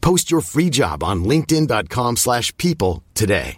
[0.00, 3.56] Post your free job on linkedin.com/people slash people today.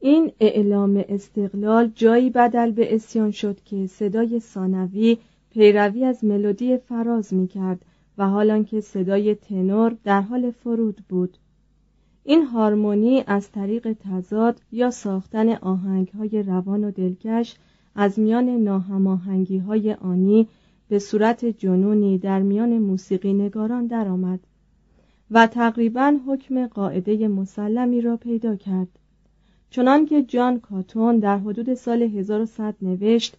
[0.00, 5.18] این اعلام استقلال جایی بدل به اسیان شد که صدای ثانوی
[5.50, 7.84] پیروی از ملودی فراز می کرد
[8.18, 11.38] و حالان که صدای تنور در حال فرود بود
[12.24, 17.54] این هارمونی از طریق تضاد یا ساختن آهنگ های روان و دلکش
[17.94, 20.48] از میان ناهماهنگی های آنی
[20.88, 24.40] به صورت جنونی در میان موسیقی نگاران درآمد
[25.30, 28.88] و تقریبا حکم قاعده مسلمی را پیدا کرد.
[29.70, 33.36] چنانکه جان کاتون در حدود سال 1100 نوشت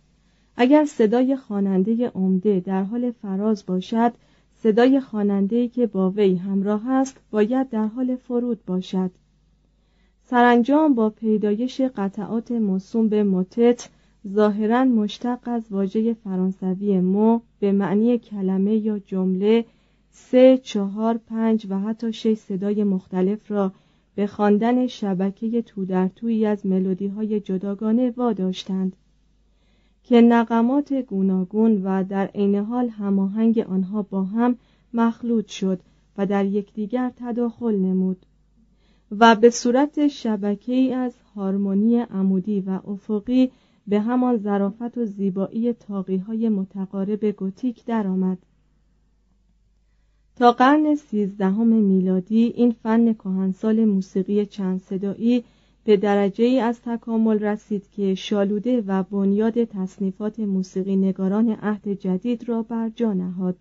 [0.55, 4.13] اگر صدای خواننده عمده در حال فراز باشد
[4.55, 9.11] صدای خواننده‌ای که با وی همراه است باید در حال فرود باشد.
[10.23, 13.89] سرانجام با پیدایش قطعات موسوم به موتت
[14.27, 19.65] ظاهرا مشتق از واژه فرانسوی مو به معنی کلمه یا جمله
[20.11, 23.71] سه، چهار، پنج و حتی شش صدای مختلف را
[24.15, 28.95] به خواندن شبکه تو در تویی از ملودی های جداگانه واداشتند
[30.03, 34.55] که نقمات گوناگون و در عین حال هماهنگ آنها با هم
[34.93, 35.79] مخلوط شد
[36.17, 38.25] و در یکدیگر تداخل نمود
[39.11, 43.51] و به صورت شبکه ای از هارمونی عمودی و افقی
[43.87, 48.37] به همان ظرافت و زیبایی تاقی های متقارب گوتیک درآمد.
[50.35, 55.43] تا قرن سیزدهم میلادی این فن کهنسال موسیقی چند صدایی
[55.83, 62.49] به درجه ای از تکامل رسید که شالوده و بنیاد تصنیفات موسیقی نگاران عهد جدید
[62.49, 63.57] را بر جا نهاد.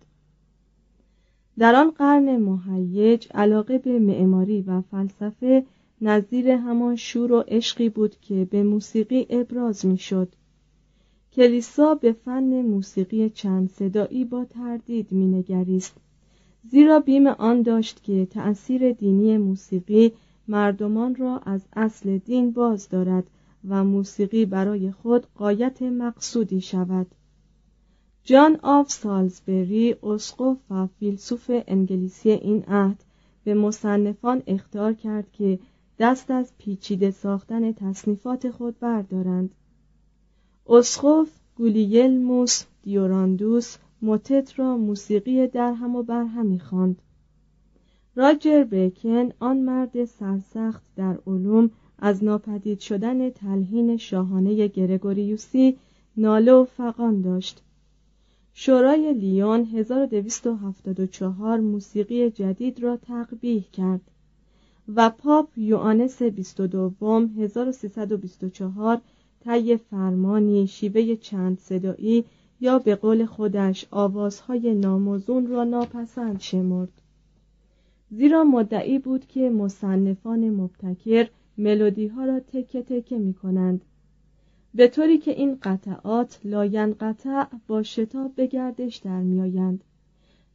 [1.57, 5.65] در آن قرن مهیج علاقه به معماری و فلسفه
[6.01, 10.33] نظیر همان شور و عشقی بود که به موسیقی ابراز می‌شد.
[11.37, 15.95] کلیسا به فن موسیقی چند صدایی با تردید مینگریست
[16.63, 20.11] زیرا بیم آن داشت که تأثیر دینی موسیقی
[20.47, 23.23] مردمان را از اصل دین باز دارد
[23.67, 27.07] و موسیقی برای خود قایت مقصودی شود
[28.23, 33.03] جان آف سالزبری اسقف و فیلسوف انگلیسی این عهد
[33.43, 35.59] به مصنفان اختار کرد که
[35.99, 39.55] دست از پیچیده ساختن تصنیفات خود بردارند.
[40.67, 47.01] اسخوف گولیلموس دیوراندوس موتت را موسیقی درهم و برهمی خواند.
[48.15, 55.77] راجر بیکن آن مرد سرسخت در علوم از ناپدید شدن تلهین شاهانه گرگوریوسی
[56.17, 57.61] ناله و فقان داشت.
[58.53, 64.01] شورای لیون 1274 موسیقی جدید را تقبیح کرد.
[64.95, 69.01] و پاپ یوانس 22 1324
[69.39, 72.25] طی فرمانی شیوه چند صدایی
[72.59, 77.01] یا به قول خودش آوازهای ناموزون را ناپسند شمرد.
[78.11, 83.81] زیرا مدعی بود که مصنفان مبتکر ملودی ها را تکه تکه می کنند
[84.73, 86.39] به طوری که این قطعات
[86.99, 89.83] قطع با شتاب به گردش در میآیند.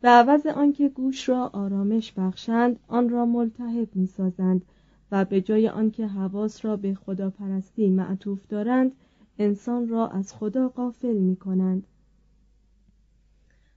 [0.03, 4.65] به عوض آنکه گوش را آرامش بخشند آن را ملتهب می‌سازند
[5.13, 8.93] و به جای آنکه حواس را به خداپرستی معطوف دارند
[9.39, 11.87] انسان را از خدا غافل می کنند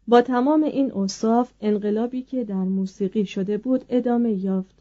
[0.08, 4.76] با تمام این اوصاف انقلابی که در موسیقی شده بود ادامه یافت.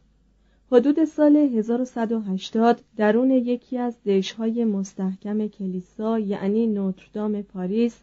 [0.73, 8.03] حدود سال 1180 درون یکی از دشهای مستحکم کلیسا یعنی نوتردام پاریس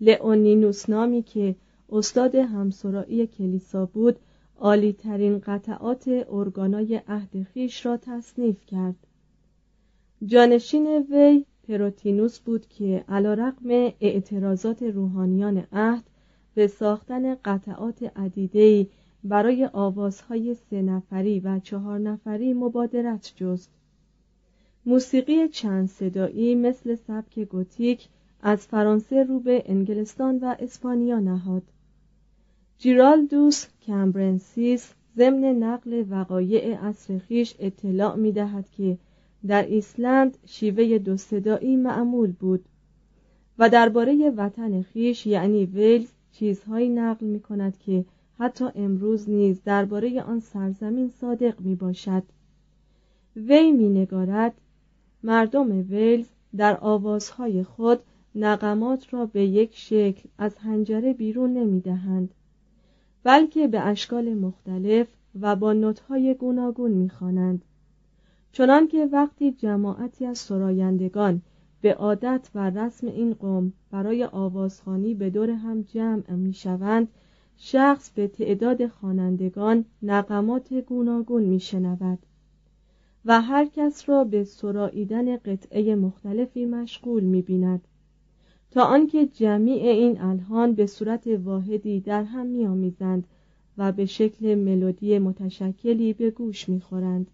[0.00, 1.54] لئونینوس نامی که
[1.88, 4.18] استاد همسرایی کلیسا بود
[4.58, 8.96] عالی ترین قطعات ارگانای عهد خیش را تصنیف کرد.
[10.26, 13.68] جانشین وی پروتینوس بود که علا رقم
[14.00, 16.04] اعتراضات روحانیان عهد
[16.54, 18.88] به ساختن قطعات عدیدهی
[19.24, 23.70] برای آوازهای سه نفری و چهار نفری مبادرت جست.
[24.86, 28.08] موسیقی چند صدایی مثل سبک گوتیک
[28.42, 31.62] از فرانسه رو به انگلستان و اسپانیا نهاد.
[32.80, 38.98] جیرالدوس کمبرنسیس ضمن نقل وقایع عصر خیش اطلاع می دهد که
[39.46, 42.64] در ایسلند شیوه دو صدایی معمول بود
[43.58, 48.04] و درباره وطن خیش یعنی ویلز چیزهایی نقل می کند که
[48.38, 52.22] حتی امروز نیز درباره آن سرزمین صادق می باشد
[53.36, 54.54] وی می نگارد
[55.22, 56.26] مردم ویلز
[56.56, 58.00] در آوازهای خود
[58.34, 62.34] نقمات را به یک شکل از هنجره بیرون نمی دهند
[63.22, 65.06] بلکه به اشکال مختلف
[65.40, 67.64] و با نوتهای گوناگون می‌خوانند.
[68.52, 71.42] چنانکه وقتی جماعتی از سرایندگان
[71.80, 77.08] به عادت و رسم این قوم برای آوازخانی به دور هم جمع می‌شوند
[77.56, 82.18] شخص به تعداد خوانندگان نقمات گوناگون میشنود
[83.24, 87.87] و هر کس را به سراییدن قطعه مختلفی مشغول می‌بیند.
[88.78, 93.24] تا آنکه جمیع این الهان به صورت واحدی در هم میآمیزند
[93.78, 97.30] و به شکل ملودی متشکلی به گوش می‌خورند.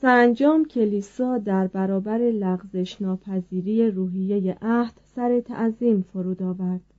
[0.00, 6.94] سرانجام کلیسا در برابر لغزش ناپذیری روحیه عهد سر تعظیم فرود آورد.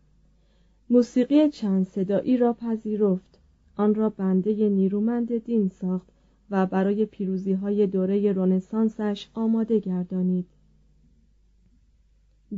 [0.89, 3.39] موسیقی چند صدایی را پذیرفت.
[3.75, 6.07] آن را بنده نیرومند دین ساخت
[6.51, 10.45] و برای پیروزی های دوره رونسانسش آماده گردانید.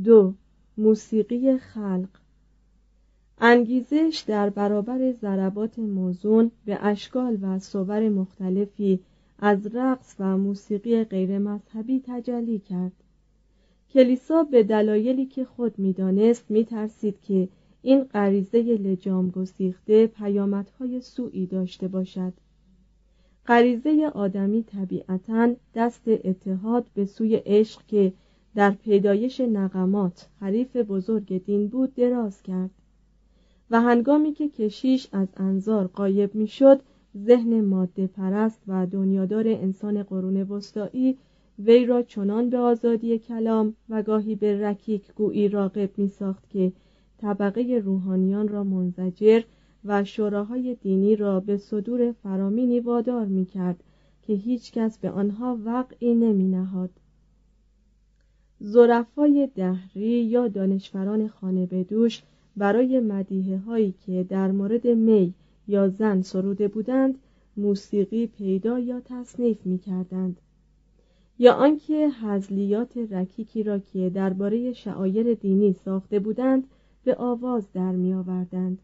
[0.04, 0.34] دو
[0.78, 2.08] موسیقی خلق.
[3.38, 9.00] انگیزش در برابر ضربات موزون به اشکال و صور مختلفی
[9.38, 12.92] از رقص و موسیقی غیر مذهبی تجلی کرد.
[13.90, 17.48] کلیسا به دلایلی که خود می‌دانست میترسید که
[17.82, 22.32] این غریزه لجام گسیخته پیامدهای سوئی داشته باشد.
[23.46, 28.12] غریزه آدمی طبیعتا دست اتحاد به سوی عشق که
[28.54, 32.70] در پیدایش نقمات حریف بزرگ دین بود دراز کرد
[33.70, 36.80] و هنگامی که کشیش از انظار قایب می‌شد
[37.16, 41.18] ذهن ماده پرست و دنیادار انسان قرون وسطایی
[41.58, 46.72] وی را چنان به آزادی کلام و گاهی به رکیک گویی راقب می ساخت که
[47.18, 49.42] طبقه روحانیان را منزجر
[49.84, 53.84] و شوراهای دینی را به صدور فرامینی وادار می کرد
[54.22, 56.90] که هیچ کس به آنها وقعی نمی نهاد.
[58.60, 62.22] زرفای دهری یا دانشوران خانه بدوش
[62.56, 65.34] برای مدیه هایی که در مورد می
[65.68, 67.18] یا زن سروده بودند
[67.56, 70.40] موسیقی پیدا یا تصنیف می کردند
[71.38, 76.64] یا آنکه حزلیات رکیکی را که درباره شعایر دینی ساخته بودند
[77.04, 78.78] به آواز در می آوردند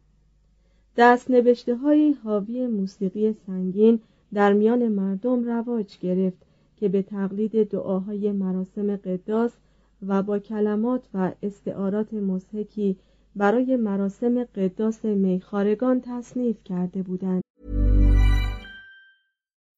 [0.96, 4.00] دست نوشته های حاوی موسیقی سنگین
[4.34, 6.38] در میان مردم رواج گرفت
[6.76, 9.52] که به تقلید دعاهای مراسم قداس
[10.08, 12.96] و با کلمات و استعارات مزهکی
[13.36, 17.43] برای مراسم قداس میخارگان تصنیف کرده بودند.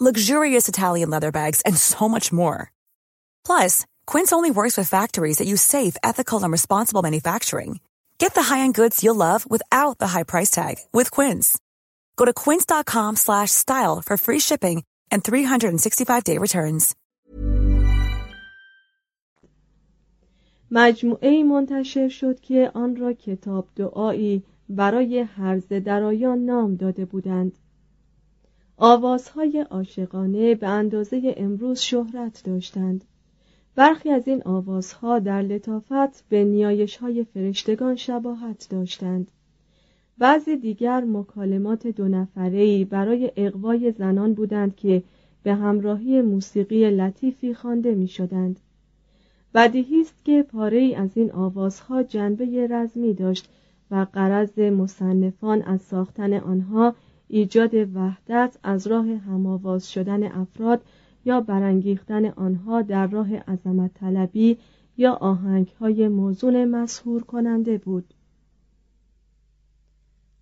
[0.00, 2.72] luxurious Italian leather bags, and so much more.
[3.46, 7.78] Plus, Quince only works with factories that use safe, ethical, and responsible manufacturing.
[8.18, 11.58] Get the high-end goods you'll love without the high price tag with Quince.
[12.16, 16.96] Go to quince.com/style for free shipping and 365-day returns.
[20.70, 27.58] مجموعه منتشر شد که آن را کتاب دعایی برای هرز درایان نام داده بودند.
[28.81, 33.05] آوازهای عاشقانه به اندازه امروز شهرت داشتند
[33.75, 39.31] برخی از این آوازها در لطافت به نیایش های فرشتگان شباهت داشتند
[40.17, 45.03] بعضی دیگر مکالمات دو نفره‌ای برای اقوای زنان بودند که
[45.43, 48.59] به همراهی موسیقی لطیفی خوانده می شدند.
[49.53, 53.49] بدیهی است که پاره ای از این آوازها جنبه رزمی داشت
[53.91, 56.95] و قرض مصنفان از ساختن آنها
[57.31, 60.81] ایجاد وحدت از راه هماواز شدن افراد
[61.25, 64.57] یا برانگیختن آنها در راه عظمت طلبی
[64.97, 68.13] یا آهنگ های موزون مسهور کننده بود.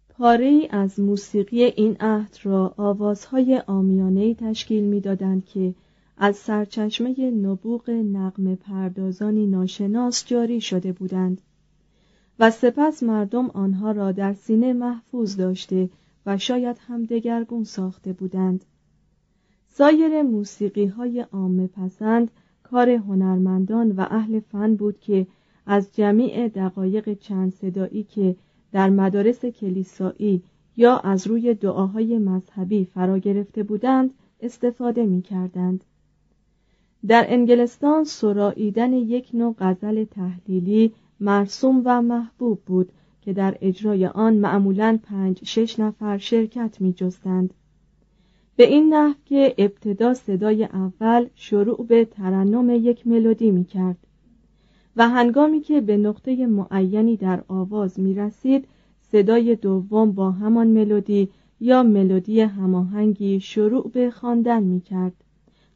[0.09, 5.73] پاره از موسیقی این عهد را آوازهای آمیانه تشکیل می‌دادند که
[6.17, 11.41] از سرچشمه نبوغ نقم پردازانی ناشناس جاری شده بودند
[12.39, 15.89] و سپس مردم آنها را در سینه محفوظ داشته
[16.27, 18.65] و شاید هم دگرگون ساخته بودند
[19.67, 22.31] سایر موسیقی های عامه پسند
[22.63, 25.27] کار هنرمندان و اهل فن بود که
[25.65, 28.35] از جمیع دقایق چند صدایی که
[28.71, 30.43] در مدارس کلیسایی
[30.77, 35.83] یا از روی دعاهای مذهبی فرا گرفته بودند استفاده می کردند.
[37.07, 42.91] در انگلستان سراییدن یک نوع غزل تحلیلی مرسوم و محبوب بود
[43.27, 47.53] که در اجرای آن معمولا پنج شش نفر شرکت می جستند.
[48.55, 53.97] به این نحو که ابتدا صدای اول شروع به ترنم یک ملودی می کرد
[54.95, 58.67] و هنگامی که به نقطه معینی در آواز می رسید
[59.11, 61.29] صدای دوم با همان ملودی
[61.59, 65.13] یا ملودی هماهنگی شروع به خواندن می کرد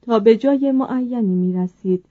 [0.02, 2.06] تا به جای معینی می رسید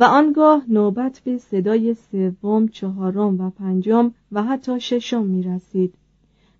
[0.00, 5.94] و آنگاه نوبت به صدای سوم، چهارم و پنجم و حتی ششم می رسید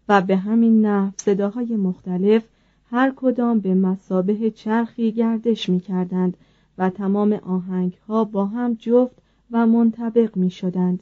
[0.08, 2.44] و به همین نحو صداهای مختلف
[2.90, 6.36] هر کدام به مسابه چرخی گردش می کردند
[6.78, 11.00] و تمام آهنگ ها با هم جفت و منطبق می شدند.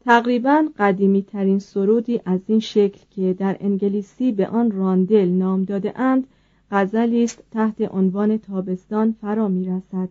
[0.00, 6.00] تقریبا قدیمی ترین سرودی از این شکل که در انگلیسی به آن راندل نام داده
[6.00, 6.26] اند
[6.70, 10.08] غزلی است تحت عنوان تابستان فرا می رسد.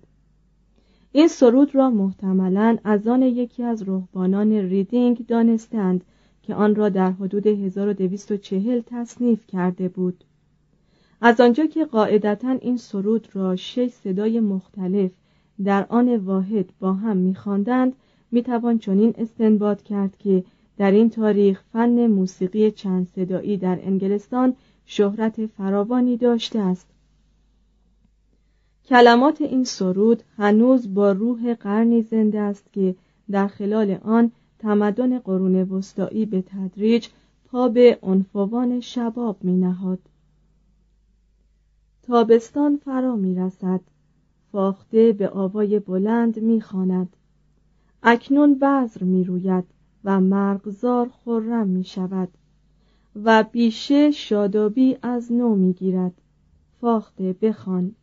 [1.17, 6.03] این سرود را محتملا از آن یکی از رهبانان ریدینگ دانستند
[6.43, 10.24] که آن را در حدود 1240 تصنیف کرده بود.
[11.22, 15.12] از آنجا که قاعدتا این سرود را شش صدای مختلف
[15.63, 17.93] در آن واحد با هم میخواندند
[18.31, 20.43] می‌توان چنین استنباط کرد که
[20.77, 24.55] در این تاریخ فن موسیقی چند صدایی در انگلستان
[24.86, 26.88] شهرت فراوانی داشته است.
[28.88, 32.96] کلمات این سرود هنوز با روح قرنی زنده است که
[33.32, 37.08] در خلال آن تمدن قرون وسطایی به تدریج
[37.46, 40.00] پا به عنفوان شباب می نهاد.
[42.04, 43.82] تابستان فرا می رسد
[44.51, 47.15] فاخته به آوای بلند می خاند.
[48.04, 49.63] اکنون بذر می روید
[50.04, 52.30] و مرغزار خرم می شود
[53.24, 56.13] و بیشه شادابی از نو می گیرد
[56.82, 57.96] فاخته بخوان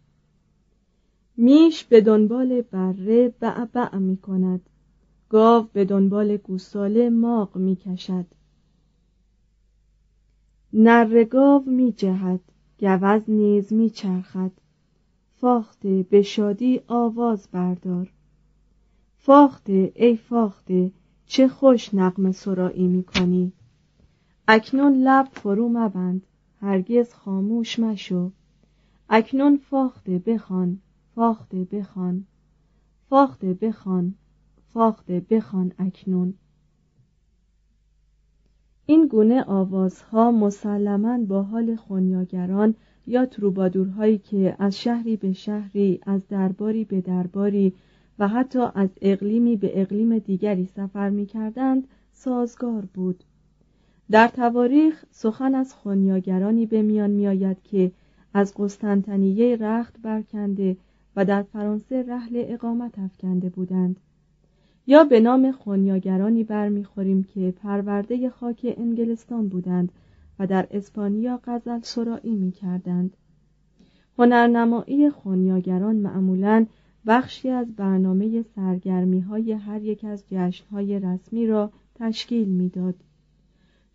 [1.37, 4.61] میش به دنبال بره بعبع می کند
[5.29, 8.27] گاو به دنبال گوساله ماغ می کشد
[10.73, 12.41] نر گاو می جهد
[12.81, 14.53] گوز نیز می چرخد
[15.35, 18.13] فاخته به شادی آواز بردار.
[19.19, 20.93] فاخته ای فاخته
[21.27, 23.53] چه خوش نقم سرایی می کنی
[24.49, 26.27] اکنون لب فرو مبند
[26.61, 28.31] هرگز خاموش مشو.
[29.09, 30.81] اکنون فاخته بخوان.
[31.15, 32.25] فاخته بخوان.
[33.09, 34.15] فاخته بخوان.
[34.75, 36.35] فاخته بخوان اکنون.
[38.87, 42.75] این گونه آوازها مسلما با حال خونیاگران
[43.07, 47.73] یا تروبادورهایی که از شهری به شهری از درباری به درباری
[48.19, 53.25] و حتی از اقلیمی به اقلیم دیگری سفر می کردند سازگار بود.
[54.11, 57.93] در تواریخ سخن از خونیاگرانی به میان می آید که
[58.35, 60.77] از قسطنطنیه رخت برکنده
[61.17, 63.97] و در فرانسه رحل اقامت افکنده بودند
[64.87, 69.93] یا به نام خونیاگرانی برمیخوریم که پرورده خاک انگلستان بودند
[70.39, 73.17] و در اسپانیا غزل سرایی می کردند.
[74.19, 76.67] هنرنمایی خونیاگران معمولا
[77.07, 82.95] بخشی از برنامه سرگرمی های هر یک از جشن های رسمی را تشکیل می‌داد.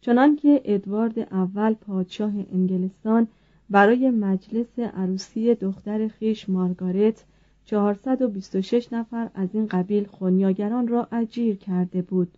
[0.02, 3.28] چنانکه ادوارد اول پادشاه انگلستان
[3.70, 7.24] برای مجلس عروسی دختر خیش مارگارت
[7.66, 12.38] 426 نفر از این قبیل خونیاگران را اجیر کرده بود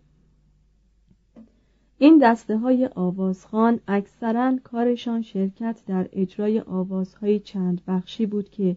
[1.98, 8.76] این دسته های آوازخان اکثرا کارشان شرکت در اجرای آوازهای چند بخشی بود که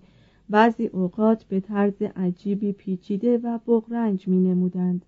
[0.50, 5.06] بعضی اوقات به طرز عجیبی پیچیده و بغرنج می نمودند.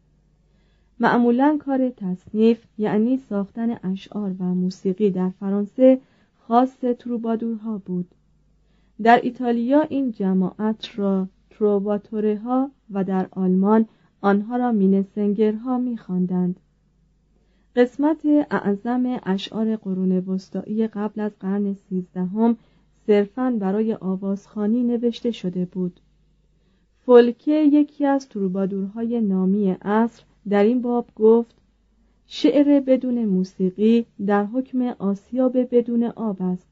[1.00, 6.00] معمولا کار تصنیف یعنی ساختن اشعار و موسیقی در فرانسه
[6.48, 8.08] خاص تروبادورها بود.
[9.02, 13.86] در ایتالیا این جماعت را تروباتوره ها و در آلمان
[14.22, 16.60] آنها را مینسنگرها میخواندند.
[17.76, 22.58] قسمت اعظم اشعار قرون وسطایی قبل از قرن سیزدهم
[23.08, 26.00] صرفا برای آوازخانی نوشته شده بود.
[27.06, 31.56] فولکه یکی از تروبادورهای نامی عصر در این باب گفت
[32.28, 36.68] شعر بدون موسیقی در حکم آسیاب بدون آب است.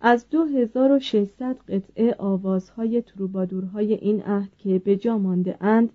[0.00, 5.90] از 2600 قطعه آوازهای تروبادورهای این عهد که به جا مانده اند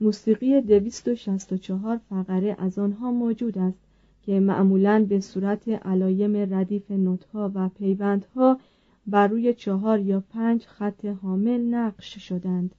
[0.00, 3.78] موسیقی 264 فقره از آنها موجود است
[4.22, 8.58] که معمولا به صورت علایم ردیف نوتها و پیوندها
[9.06, 12.74] بر روی چهار یا پنج خط حامل نقش شدند.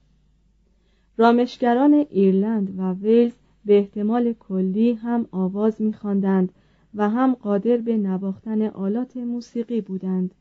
[1.16, 3.32] رامشگران ایرلند و ویلز
[3.66, 6.52] به احتمال کلی هم آواز میخواندند
[6.94, 10.34] و هم قادر به نواختن آلات موسیقی بودند.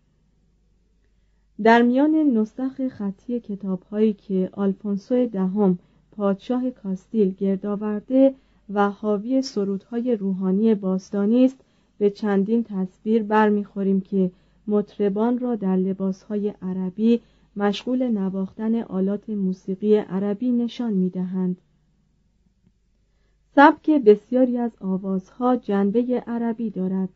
[1.63, 5.79] در میان نسخ خطی کتابهایی که آلفونسو دهم
[6.11, 8.33] پادشاه کاستیل گرد آورده
[8.73, 11.57] و حاوی سرودهای روحانی باستانی است
[11.97, 14.31] به چندین تصویر برمیخوریم که
[14.67, 17.21] مطربان را در لباسهای عربی
[17.55, 21.57] مشغول نواختن آلات موسیقی عربی نشان می‌دهند.
[23.55, 27.09] سبک بسیاری از آوازها جنبه عربی دارد.